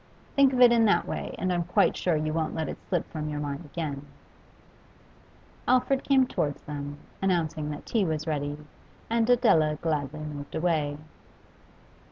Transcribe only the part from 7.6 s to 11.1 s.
that tea was ready, and Adela gladly moved away.